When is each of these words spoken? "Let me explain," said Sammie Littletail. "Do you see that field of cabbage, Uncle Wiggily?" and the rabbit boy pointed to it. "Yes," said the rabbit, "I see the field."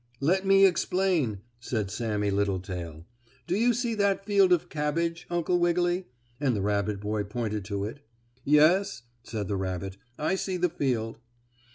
"Let 0.19 0.47
me 0.47 0.65
explain," 0.65 1.41
said 1.59 1.91
Sammie 1.91 2.31
Littletail. 2.31 3.05
"Do 3.45 3.55
you 3.55 3.71
see 3.71 3.93
that 3.93 4.25
field 4.25 4.51
of 4.51 4.67
cabbage, 4.67 5.27
Uncle 5.29 5.59
Wiggily?" 5.59 6.07
and 6.39 6.55
the 6.55 6.61
rabbit 6.63 6.99
boy 6.99 7.23
pointed 7.23 7.63
to 7.65 7.83
it. 7.85 7.99
"Yes," 8.43 9.03
said 9.21 9.47
the 9.47 9.57
rabbit, 9.57 9.97
"I 10.17 10.33
see 10.33 10.57
the 10.57 10.69
field." 10.69 11.19